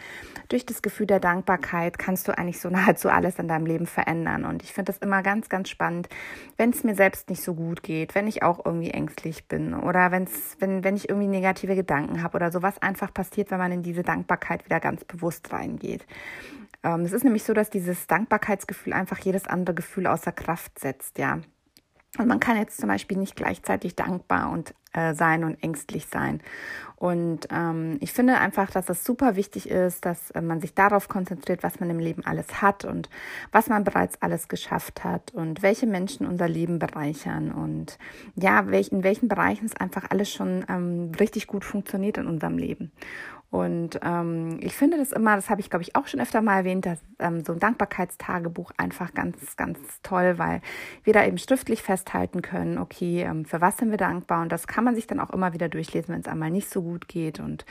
durch 0.50 0.66
das 0.66 0.82
Gefühl 0.82 1.06
der 1.06 1.20
Dankbarkeit 1.20 2.00
kannst 2.00 2.28
du 2.28 2.36
eigentlich 2.36 2.60
so 2.60 2.70
nahezu 2.72 3.08
alles 3.08 3.38
in 3.38 3.48
deinem 3.48 3.68
Leben 3.68 3.86
verändern. 3.86 4.46
Und 4.46 4.64
ich 4.64 4.74
finde 4.74 4.94
es 4.94 4.98
immer 4.98 5.22
ganz, 5.22 5.48
ganz 5.48 5.70
spannend, 5.70 6.10
wenn 6.58 6.72
es 6.72 6.84
mir 6.84 6.96
selbst 6.96 7.30
nicht 7.30 7.44
so 7.44 7.54
gut 7.54 7.84
geht, 7.84 8.16
wenn 8.16 8.26
ich 8.26 8.42
auch 8.42 8.66
irgendwie 8.66 8.90
ängstlich 8.90 9.48
bin 9.48 9.76
oder 9.76 10.10
wenn's, 10.10 10.58
wenn, 10.58 10.84
wenn 10.84 10.96
ich 10.96 11.08
irgendwie 11.08 11.28
negative 11.28 11.76
Gedanken 11.76 12.24
habe 12.24 12.36
oder 12.36 12.52
so, 12.52 12.64
was 12.64 12.82
einfach 12.82 13.14
passiert, 13.14 13.52
wenn 13.52 13.60
man 13.60 13.72
in 13.72 13.84
diese 13.84 14.02
Dankbarkeit 14.02 14.66
wieder 14.66 14.80
ganz 14.80 15.06
bewusst 15.06 15.54
reingeht. 15.54 16.08
Ähm, 16.84 17.02
es 17.02 17.14
ist 17.14 17.24
nämlich 17.24 17.44
so, 17.44 17.54
dass 17.54 17.70
dieses 17.70 18.08
Dankbarkeitsgefühl 18.08 18.94
einfach 18.94 19.20
jedes 19.20 19.48
andere 19.48 19.76
Gefühl 19.76 20.08
außer 20.08 20.32
Kraft 20.32 20.80
setzt, 20.80 21.18
ja. 21.18 21.40
Und 22.18 22.28
man 22.28 22.42
kann 22.42 22.58
jetzt 22.58 22.78
zum 22.78 22.90
Beispiel 22.90 23.18
nicht 23.18 23.38
gleichzeitig 23.38 23.96
dankbar 23.96 24.52
und 24.52 24.74
äh, 24.92 25.14
sein 25.14 25.46
und 25.46 25.64
ängstlich 25.64 26.08
sein. 26.08 26.42
Und 26.98 27.48
ähm, 27.52 27.98
ich 28.02 28.12
finde 28.12 28.38
einfach, 28.38 28.70
dass 28.70 28.90
es 28.90 29.06
super 29.06 29.38
wichtig 29.38 29.70
ist, 29.70 30.06
dass 30.06 30.32
äh, 30.32 30.42
man 30.42 30.60
sich 30.60 30.74
darauf 30.76 31.08
konzentriert, 31.08 31.64
was 31.64 31.80
man 31.80 31.90
im 31.90 32.00
Leben 32.00 32.26
alles 32.26 32.62
hat 32.62 32.84
und 32.84 33.10
was 33.54 33.70
man 33.70 33.86
bereits 33.86 34.22
alles 34.22 34.50
geschafft 34.50 35.06
hat 35.06 35.34
und 35.34 35.64
welche 35.64 35.88
Menschen 35.88 36.28
unser 36.28 36.50
Leben 36.50 36.80
bereichern 36.80 37.50
und 37.50 37.98
ja, 38.36 38.68
welch, 38.68 38.90
in 38.90 39.06
welchen 39.06 39.30
Bereichen 39.30 39.66
es 39.66 39.78
einfach 39.78 40.10
alles 40.10 40.30
schon 40.30 40.66
ähm, 40.68 41.12
richtig 41.18 41.48
gut 41.48 41.64
funktioniert 41.64 42.18
in 42.18 42.28
unserem 42.28 42.58
Leben. 42.58 42.92
Und 43.52 44.00
ähm, 44.02 44.60
ich 44.62 44.74
finde 44.74 44.98
das 44.98 45.12
immer, 45.12 45.36
das 45.36 45.50
habe 45.50 45.60
ich 45.60 45.70
glaube 45.70 45.84
ich 45.84 45.94
auch 45.98 46.08
schon 46.08 46.22
öfter 46.22 46.42
mal 46.42 46.60
erwähnt, 46.60 46.86
dass 46.86 47.00
ähm, 47.20 47.44
so 47.44 47.52
ein 47.52 47.60
Dankbarkeitstagebuch 47.60 48.72
einfach 48.78 49.14
ganz, 49.14 49.58
ganz 49.58 49.78
toll, 50.04 50.36
weil 50.38 50.62
wir 51.04 51.12
da 51.12 51.26
eben 51.26 51.38
schriftlich 51.38 51.84
festhalten 51.84 52.42
können, 52.42 52.78
okay, 52.78 53.24
ähm, 53.24 53.44
für 53.44 53.60
was 53.60 53.76
sind 53.76 53.92
wir 53.92 53.98
dankbar 53.98 54.42
und 54.42 54.54
das 54.54 54.68
kann 54.68 54.86
man 54.86 54.96
sich 54.96 55.06
dann 55.06 55.20
auch 55.20 55.32
immer 55.32 55.52
wieder 55.52 55.68
durchlesen, 55.68 56.14
wenn 56.14 56.22
es 56.22 56.30
einmal 56.30 56.50
nicht 56.50 56.70
so 56.70 56.82
gut 56.82 57.10
geht. 57.10 57.42
Und 57.42 57.66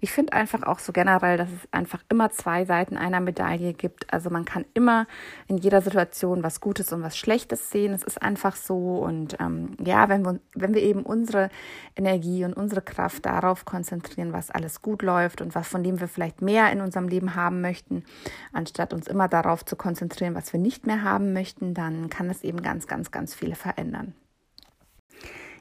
ich 0.00 0.12
finde 0.12 0.34
einfach 0.34 0.64
auch 0.64 0.78
so 0.78 0.92
generell, 0.92 1.38
dass 1.38 1.48
es 1.48 1.72
einfach 1.72 2.02
immer 2.10 2.30
zwei 2.30 2.66
Seiten 2.66 2.98
einer 2.98 3.20
Medaille 3.20 3.72
gibt. 3.72 4.12
Also 4.12 4.28
man 4.28 4.44
kann 4.44 4.66
immer 4.74 5.06
in 5.48 5.56
jeder 5.56 5.80
Situation 5.80 6.42
was 6.42 6.60
Gutes 6.60 6.92
und 6.92 7.02
was 7.02 7.16
Schlechtes 7.16 7.70
sehen. 7.70 7.94
Es 7.94 8.02
ist 8.02 8.20
einfach 8.20 8.54
so. 8.54 8.98
Und 8.98 9.38
ähm, 9.40 9.78
ja, 9.82 10.10
wenn 10.10 10.26
wir, 10.26 10.40
wenn 10.54 10.74
wir 10.74 10.82
eben 10.82 11.04
unsere 11.04 11.48
Energie 11.96 12.44
und 12.44 12.52
unsere 12.52 12.82
Kraft 12.82 13.24
darauf 13.24 13.64
konzentrieren, 13.64 14.34
was 14.34 14.50
alles 14.50 14.82
gut 14.82 15.00
läuft, 15.00 15.21
läuft 15.22 15.40
und 15.40 15.54
was 15.54 15.68
von 15.68 15.82
dem 15.82 16.00
wir 16.00 16.08
vielleicht 16.08 16.42
mehr 16.42 16.70
in 16.72 16.80
unserem 16.80 17.08
Leben 17.08 17.34
haben 17.34 17.60
möchten, 17.60 18.04
anstatt 18.52 18.92
uns 18.92 19.06
immer 19.06 19.28
darauf 19.28 19.64
zu 19.64 19.76
konzentrieren, 19.76 20.34
was 20.34 20.52
wir 20.52 20.60
nicht 20.60 20.86
mehr 20.86 21.02
haben 21.02 21.32
möchten, 21.32 21.74
dann 21.74 22.10
kann 22.10 22.28
es 22.30 22.42
eben 22.42 22.62
ganz, 22.62 22.86
ganz, 22.86 23.10
ganz 23.10 23.34
viel 23.34 23.54
verändern. 23.54 24.14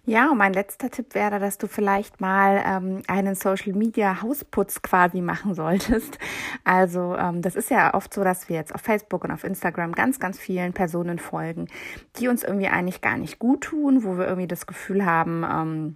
Ja, 0.03 0.31
und 0.31 0.39
mein 0.39 0.53
letzter 0.53 0.89
Tipp 0.89 1.13
wäre, 1.13 1.37
dass 1.37 1.59
du 1.59 1.67
vielleicht 1.67 2.21
mal 2.21 2.63
ähm, 2.65 3.03
einen 3.07 3.35
Social 3.35 3.73
Media 3.73 4.23
Hausputz 4.23 4.81
quasi 4.81 5.21
machen 5.21 5.53
solltest. 5.53 6.17
Also 6.63 7.15
ähm, 7.15 7.41
das 7.41 7.55
ist 7.55 7.71
ja 7.71 7.93
oft 7.95 8.13
so, 8.13 8.23
dass 8.23 8.47
wir 8.47 8.55
jetzt 8.55 8.73
auf 8.75 8.81
Facebook 8.81 9.23
und 9.23 9.31
auf 9.31 9.43
Instagram 9.43 9.93
ganz, 9.93 10.19
ganz 10.19 10.39
vielen 10.39 10.73
Personen 10.73 11.17
folgen, 11.17 11.67
die 12.17 12.27
uns 12.27 12.43
irgendwie 12.43 12.67
eigentlich 12.67 13.01
gar 13.01 13.17
nicht 13.17 13.39
gut 13.39 13.61
tun, 13.61 14.03
wo 14.03 14.17
wir 14.17 14.25
irgendwie 14.25 14.47
das 14.47 14.67
Gefühl 14.67 15.05
haben, 15.05 15.43
ähm, 15.43 15.95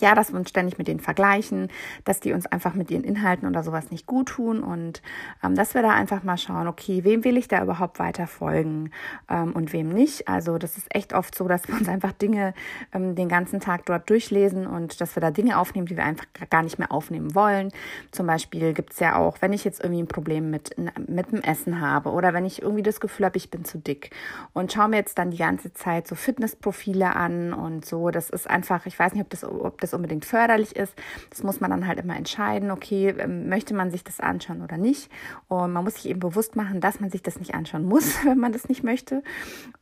ja, 0.00 0.14
dass 0.14 0.32
wir 0.32 0.38
uns 0.38 0.50
ständig 0.50 0.78
mit 0.78 0.88
denen 0.88 1.00
vergleichen, 1.00 1.68
dass 2.04 2.20
die 2.20 2.32
uns 2.32 2.46
einfach 2.46 2.74
mit 2.74 2.90
ihren 2.90 3.04
Inhalten 3.04 3.48
oder 3.48 3.62
sowas 3.62 3.90
nicht 3.90 4.06
gut 4.06 4.28
tun 4.28 4.62
und 4.62 5.02
ähm, 5.42 5.54
dass 5.54 5.74
wir 5.74 5.82
da 5.82 5.90
einfach 5.90 6.22
mal 6.22 6.36
schauen, 6.36 6.68
okay, 6.68 7.04
wem 7.04 7.24
will 7.24 7.36
ich 7.36 7.48
da 7.48 7.62
überhaupt 7.62 7.98
weiter 7.98 8.26
folgen 8.26 8.90
ähm, 9.30 9.52
und 9.52 9.72
wem 9.72 9.88
nicht. 9.88 10.28
Also 10.28 10.58
das 10.58 10.76
ist 10.76 10.94
echt 10.94 11.12
oft 11.12 11.34
so, 11.34 11.48
dass 11.48 11.66
wir 11.68 11.74
uns 11.74 11.88
einfach 11.88 12.12
Dinge 12.12 12.54
ähm, 12.92 13.14
den 13.14 13.28
ganzen 13.28 13.60
Tag 13.60 13.86
dort 13.86 14.08
durchlesen 14.10 14.66
und 14.66 15.00
dass 15.00 15.16
wir 15.16 15.20
da 15.20 15.30
Dinge 15.30 15.58
aufnehmen, 15.58 15.86
die 15.86 15.96
wir 15.96 16.04
einfach 16.04 16.26
gar 16.50 16.62
nicht 16.62 16.78
mehr 16.78 16.92
aufnehmen 16.92 17.34
wollen. 17.34 17.70
Zum 18.10 18.26
Beispiel 18.26 18.72
gibt's 18.72 19.00
ja 19.00 19.16
auch, 19.16 19.38
wenn 19.40 19.52
ich 19.52 19.64
jetzt 19.64 19.82
irgendwie 19.82 20.02
ein 20.02 20.08
Problem 20.08 20.50
mit, 20.50 20.76
mit 21.08 21.32
dem 21.32 21.42
Essen 21.42 21.80
habe 21.80 22.10
oder 22.10 22.34
wenn 22.34 22.44
ich 22.44 22.62
irgendwie 22.62 22.82
das 22.82 23.00
Gefühl 23.00 23.26
habe, 23.26 23.36
ich 23.36 23.50
bin 23.50 23.64
zu 23.64 23.78
dick 23.78 24.10
und 24.52 24.72
schaue 24.72 24.88
mir 24.88 24.96
jetzt 24.96 25.18
dann 25.18 25.30
die 25.30 25.36
ganze 25.36 25.72
Zeit 25.72 26.06
so 26.06 26.14
Fitnessprofile 26.14 27.14
an 27.14 27.52
und 27.52 27.84
so. 27.84 28.10
Das 28.10 28.30
ist 28.30 28.48
einfach, 28.48 28.86
ich 28.86 28.98
weiß 28.98 29.12
nicht, 29.12 29.22
ob 29.22 29.30
das, 29.30 29.44
ob 29.44 29.80
das 29.80 29.85
das 29.86 29.94
unbedingt 29.94 30.24
förderlich 30.24 30.76
ist. 30.76 30.94
Das 31.30 31.42
muss 31.42 31.60
man 31.60 31.70
dann 31.70 31.86
halt 31.86 31.98
immer 31.98 32.16
entscheiden, 32.16 32.70
okay, 32.70 33.14
ähm, 33.18 33.48
möchte 33.48 33.74
man 33.74 33.90
sich 33.90 34.04
das 34.04 34.20
anschauen 34.20 34.62
oder 34.62 34.76
nicht. 34.76 35.10
Und 35.48 35.72
man 35.72 35.84
muss 35.84 35.94
sich 35.94 36.08
eben 36.08 36.20
bewusst 36.20 36.56
machen, 36.56 36.80
dass 36.80 37.00
man 37.00 37.10
sich 37.10 37.22
das 37.22 37.38
nicht 37.38 37.54
anschauen 37.54 37.84
muss, 37.84 38.16
wenn 38.24 38.38
man 38.38 38.52
das 38.52 38.68
nicht 38.68 38.82
möchte. 38.82 39.22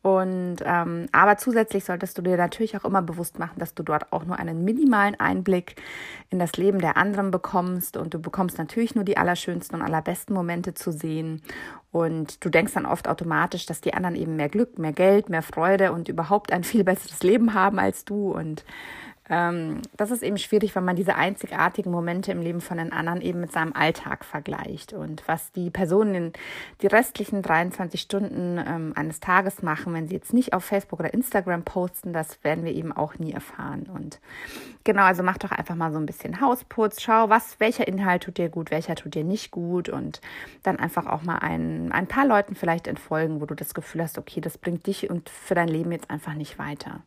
Und 0.02 0.56
ähm, 0.64 1.06
aber 1.12 1.36
zusätzlich 1.36 1.84
solltest 1.84 2.18
du 2.18 2.22
dir 2.22 2.36
natürlich 2.36 2.76
auch 2.76 2.84
immer 2.84 3.02
bewusst 3.02 3.38
machen, 3.38 3.58
dass 3.58 3.74
du 3.74 3.82
dort 3.82 4.12
auch 4.12 4.24
nur 4.24 4.38
einen 4.38 4.64
minimalen 4.64 5.18
Einblick 5.18 5.76
in 6.30 6.38
das 6.38 6.52
Leben 6.56 6.78
der 6.78 6.96
anderen 6.96 7.30
bekommst 7.30 7.96
und 7.96 8.14
du 8.14 8.18
bekommst 8.18 8.58
natürlich 8.58 8.94
nur 8.94 9.04
die 9.04 9.16
allerschönsten 9.16 9.80
und 9.80 9.86
allerbesten 9.86 10.34
Momente 10.34 10.74
zu 10.74 10.92
sehen. 10.92 11.42
Und 11.94 12.44
du 12.44 12.50
denkst 12.50 12.74
dann 12.74 12.86
oft 12.86 13.06
automatisch, 13.06 13.66
dass 13.66 13.80
die 13.80 13.94
anderen 13.94 14.16
eben 14.16 14.34
mehr 14.34 14.48
Glück, 14.48 14.80
mehr 14.80 14.92
Geld, 14.92 15.28
mehr 15.28 15.42
Freude 15.42 15.92
und 15.92 16.08
überhaupt 16.08 16.52
ein 16.52 16.64
viel 16.64 16.82
besseres 16.82 17.22
Leben 17.22 17.54
haben 17.54 17.78
als 17.78 18.04
du. 18.04 18.32
Und 18.32 18.64
ähm, 19.30 19.80
das 19.96 20.10
ist 20.10 20.22
eben 20.22 20.36
schwierig, 20.36 20.74
wenn 20.74 20.84
man 20.84 20.96
diese 20.96 21.14
einzigartigen 21.14 21.90
Momente 21.90 22.30
im 22.30 22.42
Leben 22.42 22.60
von 22.60 22.76
den 22.76 22.92
anderen 22.92 23.22
eben 23.22 23.40
mit 23.40 23.52
seinem 23.52 23.72
Alltag 23.72 24.24
vergleicht. 24.24 24.92
Und 24.92 25.26
was 25.26 25.50
die 25.52 25.70
Personen 25.70 26.14
in 26.14 26.32
die 26.82 26.88
restlichen 26.88 27.40
23 27.40 28.00
Stunden 28.00 28.58
ähm, 28.58 28.92
eines 28.94 29.20
Tages 29.20 29.62
machen, 29.62 29.94
wenn 29.94 30.08
sie 30.08 30.14
jetzt 30.14 30.34
nicht 30.34 30.52
auf 30.52 30.64
Facebook 30.64 31.00
oder 31.00 31.14
Instagram 31.14 31.62
posten, 31.62 32.12
das 32.12 32.44
werden 32.44 32.64
wir 32.64 32.72
eben 32.72 32.92
auch 32.92 33.18
nie 33.18 33.32
erfahren. 33.32 33.88
Und 33.92 34.20
genau, 34.84 35.04
also 35.04 35.22
mach 35.22 35.38
doch 35.38 35.52
einfach 35.52 35.74
mal 35.74 35.90
so 35.90 35.98
ein 35.98 36.06
bisschen 36.06 36.42
Hausputz, 36.42 37.00
schau, 37.00 37.30
was, 37.30 37.58
welcher 37.60 37.88
Inhalt 37.88 38.24
tut 38.24 38.36
dir 38.36 38.50
gut, 38.50 38.70
welcher 38.70 38.94
tut 38.94 39.14
dir 39.14 39.24
nicht 39.24 39.50
gut 39.50 39.88
und 39.88 40.20
dann 40.62 40.78
einfach 40.78 41.06
auch 41.06 41.22
mal 41.22 41.38
ein, 41.38 41.92
ein 41.92 42.06
paar 42.06 42.26
Leuten 42.26 42.54
vielleicht 42.54 42.86
entfolgen, 42.86 43.40
wo 43.40 43.46
du 43.46 43.54
das 43.54 43.72
Gefühl 43.72 44.02
hast, 44.02 44.18
okay, 44.18 44.42
das 44.42 44.58
bringt 44.58 44.86
dich 44.86 45.08
und 45.08 45.30
für 45.30 45.54
dein 45.54 45.68
Leben 45.68 45.92
jetzt 45.92 46.10
einfach 46.10 46.34
nicht 46.34 46.58
weiter. 46.58 47.00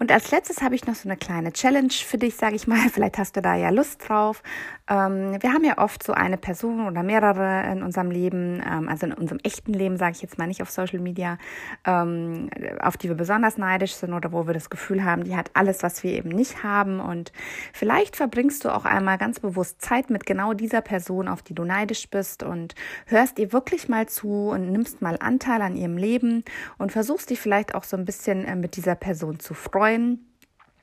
Und 0.00 0.10
als 0.10 0.30
letztes 0.30 0.62
habe 0.62 0.74
ich 0.74 0.86
noch 0.86 0.94
so 0.94 1.06
eine 1.06 1.18
kleine 1.18 1.52
Challenge 1.52 1.92
für 1.92 2.16
dich, 2.16 2.34
sage 2.34 2.56
ich 2.56 2.66
mal. 2.66 2.88
Vielleicht 2.92 3.18
hast 3.18 3.36
du 3.36 3.42
da 3.42 3.54
ja 3.54 3.68
Lust 3.68 4.08
drauf. 4.08 4.42
Ähm, 4.88 5.36
wir 5.42 5.52
haben 5.52 5.62
ja 5.62 5.76
oft 5.76 6.02
so 6.02 6.14
eine 6.14 6.38
Person 6.38 6.86
oder 6.86 7.02
mehrere 7.02 7.70
in 7.70 7.82
unserem 7.82 8.10
Leben, 8.10 8.62
ähm, 8.66 8.88
also 8.88 9.04
in 9.04 9.12
unserem 9.12 9.40
echten 9.44 9.74
Leben, 9.74 9.98
sage 9.98 10.12
ich 10.12 10.22
jetzt 10.22 10.38
mal 10.38 10.46
nicht 10.46 10.62
auf 10.62 10.70
Social 10.70 11.00
Media, 11.00 11.36
ähm, 11.84 12.48
auf 12.80 12.96
die 12.96 13.08
wir 13.08 13.14
besonders 13.14 13.58
neidisch 13.58 13.92
sind 13.92 14.14
oder 14.14 14.32
wo 14.32 14.46
wir 14.46 14.54
das 14.54 14.70
Gefühl 14.70 15.04
haben, 15.04 15.24
die 15.24 15.36
hat 15.36 15.50
alles, 15.52 15.82
was 15.82 16.02
wir 16.02 16.12
eben 16.12 16.30
nicht 16.30 16.64
haben. 16.64 16.98
Und 16.98 17.30
vielleicht 17.74 18.16
verbringst 18.16 18.64
du 18.64 18.74
auch 18.74 18.86
einmal 18.86 19.18
ganz 19.18 19.38
bewusst 19.38 19.82
Zeit 19.82 20.08
mit 20.08 20.24
genau 20.24 20.54
dieser 20.54 20.80
Person, 20.80 21.28
auf 21.28 21.42
die 21.42 21.54
du 21.54 21.64
neidisch 21.64 22.08
bist 22.08 22.42
und 22.42 22.74
hörst 23.04 23.38
ihr 23.38 23.52
wirklich 23.52 23.90
mal 23.90 24.08
zu 24.08 24.48
und 24.48 24.72
nimmst 24.72 25.02
mal 25.02 25.18
Anteil 25.20 25.60
an 25.60 25.76
ihrem 25.76 25.98
Leben 25.98 26.42
und 26.78 26.90
versuchst 26.90 27.28
dich 27.28 27.38
vielleicht 27.38 27.74
auch 27.74 27.84
so 27.84 27.98
ein 27.98 28.06
bisschen 28.06 28.46
äh, 28.46 28.56
mit 28.56 28.76
dieser 28.76 28.94
Person 28.94 29.40
zu 29.40 29.52
freuen 29.52 29.89
freuen. 29.90 30.26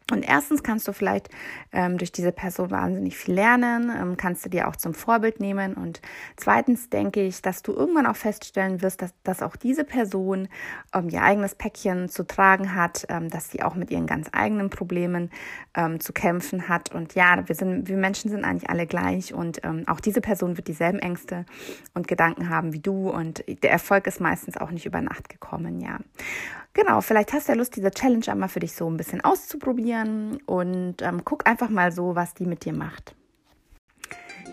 Und 0.09 0.23
erstens 0.23 0.63
kannst 0.63 0.87
du 0.87 0.93
vielleicht 0.93 1.27
ähm, 1.73 1.97
durch 1.97 2.13
diese 2.13 2.31
Person 2.31 2.71
wahnsinnig 2.71 3.17
viel 3.17 3.33
lernen, 3.33 3.91
ähm, 3.93 4.15
kannst 4.15 4.45
du 4.45 4.49
dir 4.49 4.69
auch 4.69 4.77
zum 4.77 4.93
Vorbild 4.93 5.41
nehmen. 5.41 5.73
Und 5.73 6.01
zweitens 6.37 6.89
denke 6.89 7.21
ich, 7.23 7.41
dass 7.41 7.61
du 7.61 7.73
irgendwann 7.73 8.05
auch 8.05 8.15
feststellen 8.15 8.81
wirst, 8.81 9.01
dass, 9.01 9.13
dass 9.23 9.43
auch 9.43 9.57
diese 9.57 9.83
Person 9.83 10.47
ähm, 10.93 11.09
ihr 11.09 11.23
eigenes 11.23 11.55
Päckchen 11.55 12.07
zu 12.07 12.25
tragen 12.25 12.73
hat, 12.73 13.05
ähm, 13.09 13.29
dass 13.29 13.51
sie 13.51 13.61
auch 13.61 13.75
mit 13.75 13.91
ihren 13.91 14.07
ganz 14.07 14.29
eigenen 14.31 14.69
Problemen 14.69 15.29
ähm, 15.75 15.99
zu 15.99 16.13
kämpfen 16.13 16.69
hat. 16.69 16.95
Und 16.95 17.15
ja, 17.15 17.45
wir 17.45 17.55
sind, 17.55 17.89
wir 17.89 17.97
Menschen 17.97 18.31
sind 18.31 18.45
eigentlich 18.45 18.69
alle 18.69 18.87
gleich 18.87 19.33
und 19.33 19.59
ähm, 19.65 19.83
auch 19.87 19.99
diese 19.99 20.21
Person 20.21 20.55
wird 20.55 20.69
dieselben 20.69 20.99
Ängste 20.99 21.45
und 21.93 22.07
Gedanken 22.07 22.47
haben 22.47 22.71
wie 22.71 22.79
du. 22.79 23.09
Und 23.09 23.43
der 23.61 23.71
Erfolg 23.71 24.07
ist 24.07 24.21
meistens 24.21 24.55
auch 24.55 24.71
nicht 24.71 24.85
über 24.85 25.01
Nacht 25.01 25.27
gekommen, 25.27 25.81
ja. 25.81 25.99
Genau, 26.77 27.01
vielleicht 27.01 27.33
hast 27.33 27.47
du 27.47 27.53
ja 27.53 27.57
Lust, 27.57 27.75
diese 27.75 27.89
Challenge 27.89 28.27
einmal 28.27 28.49
für 28.49 28.59
dich 28.59 28.73
so 28.73 28.87
ein 28.87 28.97
bisschen 28.97 29.21
auszuprobieren 29.21 30.37
und 30.45 31.01
ähm, 31.01 31.23
guck 31.25 31.49
einfach 31.49 31.69
mal 31.69 31.91
so, 31.91 32.15
was 32.15 32.35
die 32.35 32.45
mit 32.45 32.65
dir 32.65 32.73
macht. 32.73 33.15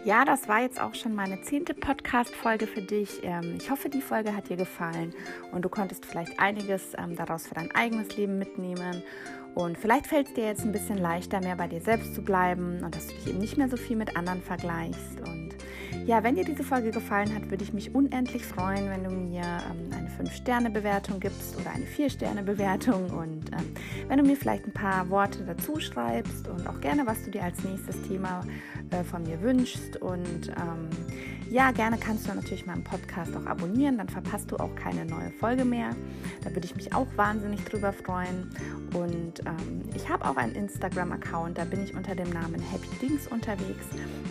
Ja, 0.07 0.25
das 0.25 0.49
war 0.49 0.63
jetzt 0.63 0.81
auch 0.81 0.95
schon 0.95 1.15
meine 1.15 1.43
zehnte 1.43 1.75
Podcast-Folge 1.75 2.67
für 2.67 2.81
dich. 2.81 3.21
Ähm, 3.23 3.57
ich 3.59 3.71
hoffe, 3.71 3.91
die 3.91 4.01
Folge 4.01 4.35
hat 4.35 4.49
dir 4.49 4.57
gefallen 4.57 5.13
und 5.53 5.67
du 5.67 5.69
konntest 5.69 6.07
vielleicht 6.07 6.41
einiges 6.41 6.93
ähm, 6.97 7.15
daraus 7.15 7.47
für 7.47 7.57
dein 7.57 7.71
eigenes 7.75 8.17
Leben 8.17 8.39
mitnehmen. 8.39 9.03
Und 9.55 9.77
vielleicht 9.77 10.07
fällt 10.07 10.29
es 10.29 10.35
dir 10.35 10.47
jetzt 10.47 10.65
ein 10.65 10.73
bisschen 10.73 10.97
leichter, 10.97 11.41
mehr 11.41 11.57
bei 11.57 11.69
dir 11.69 11.83
selbst 11.83 12.15
zu 12.15 12.23
bleiben 12.23 12.83
und 12.83 12.95
dass 12.95 13.07
du 13.07 13.15
dich 13.17 13.29
eben 13.29 13.39
nicht 13.39 13.59
mehr 13.59 13.69
so 13.69 13.77
viel 13.77 13.97
mit 13.97 14.17
anderen 14.17 14.41
vergleichst. 14.41 15.21
Und 15.27 15.44
ja, 16.07 16.23
wenn 16.23 16.35
dir 16.35 16.45
diese 16.45 16.63
Folge 16.63 16.91
gefallen 16.91 17.35
hat, 17.35 17.51
würde 17.51 17.65
ich 17.65 17.73
mich 17.73 17.95
unendlich 17.95 18.45
freuen, 18.45 18.91
wenn 18.91 19.05
du 19.05 19.11
mir 19.11 19.43
ähm, 19.43 19.91
eine 19.93 20.09
5-Sterne-Bewertung 20.09 21.19
gibst 21.19 21.57
oder 21.59 21.71
eine 21.71 21.87
4-Sterne-Bewertung 21.87 23.11
und 23.11 23.51
ähm, 23.53 23.73
wenn 24.09 24.19
du 24.19 24.25
mir 24.25 24.37
vielleicht 24.37 24.67
ein 24.67 24.73
paar 24.73 25.09
Worte 25.09 25.45
dazu 25.45 25.81
schreibst 25.81 26.47
und 26.49 26.67
auch 26.69 26.81
gerne, 26.81 27.07
was 27.07 27.23
du 27.25 27.31
dir 27.31 27.43
als 27.43 27.65
nächstes 27.65 28.01
Thema 28.03 28.43
äh, 28.91 29.03
von 29.03 29.23
mir 29.23 29.41
wünschst. 29.41 29.97
Und 29.97 30.49
ähm, 30.49 30.91
ja, 31.51 31.71
gerne 31.71 31.97
kannst 31.97 32.29
du 32.29 32.35
natürlich 32.35 32.67
meinen 32.67 32.85
Podcast 32.85 33.35
auch 33.37 33.47
abonnieren, 33.47 33.97
dann 33.97 34.09
verpasst 34.09 34.51
du 34.51 34.57
auch 34.57 34.75
keine 34.75 35.07
neue 35.07 35.31
Folge 35.31 35.65
mehr. 35.65 35.91
Da 36.43 36.51
würde 36.51 36.67
ich 36.67 36.77
mich 36.77 36.95
auch 36.95 37.07
wahnsinnig 37.17 37.65
drüber 37.65 37.93
freuen. 37.93 38.51
Und 38.93 39.41
ähm, 39.41 39.83
ich 39.95 40.09
habe 40.09 40.29
auch 40.29 40.37
einen 40.37 40.55
Instagram-Account, 40.55 41.57
da 41.57 41.65
bin 41.65 41.83
ich 41.83 41.95
unter 41.95 42.15
dem 42.15 42.29
Namen 42.31 42.61
Happy 42.61 42.89
Dings 43.01 43.27
unterwegs. 43.27 43.87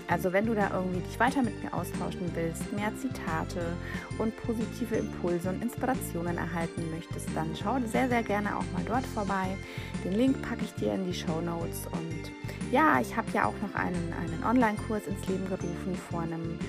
Also 0.08 0.34
wenn 0.34 0.46
du 0.46 0.54
da 0.54 0.70
irgendwie 0.74 1.00
dich 1.00 1.20
weiter 1.20 1.42
mit 1.42 1.63
mir 1.64 1.74
austauschen 1.74 2.30
willst, 2.34 2.72
mehr 2.74 2.92
Zitate 2.98 3.76
und 4.18 4.36
positive 4.38 4.96
Impulse 4.96 5.50
und 5.50 5.62
Inspirationen 5.62 6.38
erhalten 6.38 6.90
möchtest, 6.92 7.30
dann 7.36 7.50
schau 7.56 7.80
sehr, 7.86 8.10
sehr 8.10 8.24
gerne 8.24 8.58
auch 8.58 8.66
mal 8.74 8.84
dort 8.86 9.06
vorbei. 9.08 9.56
Den 10.04 10.14
Link 10.14 10.42
packe 10.42 10.64
ich 10.64 10.74
dir 10.76 10.94
in 10.94 11.06
die 11.06 11.14
Show 11.14 11.42
Notes. 11.42 11.88
Und 11.92 12.32
ja, 12.72 13.00
ich 13.00 13.16
habe 13.16 13.28
ja 13.34 13.46
auch 13.46 13.56
noch 13.62 13.76
einen, 13.76 14.14
einen 14.14 14.44
Online-Kurs 14.44 15.08
ins 15.08 15.28
Leben 15.28 15.48
gerufen 15.48 15.96
vor 16.10 16.22
einem 16.22 16.60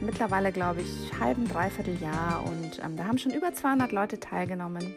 mittlerweile, 0.00 0.52
glaube 0.52 0.80
ich, 0.82 1.12
halben, 1.18 1.48
dreiviertel 1.48 2.00
Jahr 2.00 2.44
und 2.46 2.80
ähm, 2.84 2.96
da 2.96 3.04
haben 3.04 3.18
schon 3.18 3.32
über 3.32 3.52
200 3.52 3.90
Leute 3.92 4.20
teilgenommen 4.20 4.94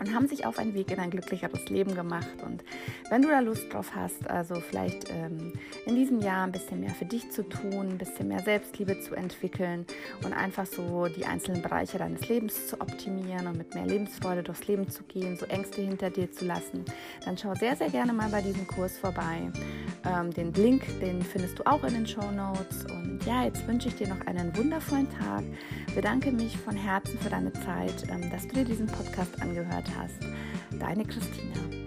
und 0.00 0.14
haben 0.14 0.26
sich 0.26 0.46
auf 0.46 0.58
einen 0.58 0.74
Weg 0.74 0.90
in 0.90 0.98
ein 0.98 1.10
glücklicheres 1.10 1.68
Leben 1.68 1.94
gemacht. 1.94 2.42
Und 2.44 2.64
wenn 3.10 3.22
du 3.22 3.28
da 3.28 3.40
Lust 3.40 3.72
drauf 3.72 3.92
hast, 3.94 4.28
also 4.28 4.56
vielleicht 4.56 5.10
ähm, 5.10 5.52
in 5.86 5.94
diesem 5.94 6.20
Jahr 6.20 6.44
ein 6.44 6.52
bisschen 6.52 6.80
mehr 6.80 6.94
für 6.94 7.04
dich 7.04 7.30
zu 7.30 7.42
tun, 7.42 7.90
ein 7.90 7.98
bisschen 7.98 8.28
mehr 8.28 8.40
Selbstliebe 8.40 9.00
zu 9.00 9.14
entwickeln 9.14 9.86
und 10.24 10.32
einfach 10.32 10.66
so 10.66 11.06
die 11.06 11.26
einzelnen 11.26 11.62
Bereiche 11.62 11.98
deines 11.98 12.28
Lebens 12.28 12.66
zu 12.66 12.80
optimieren 12.80 13.46
und 13.46 13.58
mit 13.58 13.74
mehr 13.74 13.86
Lebensfreude 13.86 14.42
durchs 14.42 14.66
Leben 14.66 14.88
zu 14.88 15.02
gehen, 15.04 15.36
so 15.36 15.46
Ängste 15.46 15.82
hinter 15.82 16.10
dir 16.10 16.32
zu 16.32 16.46
lassen, 16.46 16.84
dann 17.24 17.36
schau 17.36 17.54
sehr, 17.54 17.76
sehr 17.76 17.90
gerne 17.90 18.12
mal 18.12 18.30
bei 18.30 18.40
diesem 18.40 18.66
Kurs 18.66 18.98
vorbei. 18.98 19.50
Ähm, 20.04 20.32
den 20.32 20.52
Link, 20.54 20.82
den 21.00 21.22
findest 21.22 21.58
du 21.58 21.66
auch 21.66 21.84
in 21.84 21.94
den 21.94 22.06
Show 22.06 22.30
Notes. 22.30 22.84
Und 22.86 23.20
ja, 23.26 23.44
jetzt 23.44 23.66
wünsche 23.68 23.88
ich 23.88 23.96
dir 23.96 24.08
noch 24.08 24.26
einen 24.26 24.56
wundervollen 24.56 25.08
Tag. 25.10 25.44
Bedanke 25.94 26.32
mich 26.32 26.56
von 26.56 26.74
Herzen 26.74 27.18
für 27.18 27.28
deine 27.28 27.52
Zeit, 27.52 28.04
ähm, 28.08 28.30
dass 28.30 28.46
du 28.48 28.54
dir 28.54 28.64
diesen 28.64 28.86
Podcast 28.86 29.40
angehört 29.42 29.89
hast. 29.96 30.18
Deine 30.78 31.04
Christina. 31.04 31.79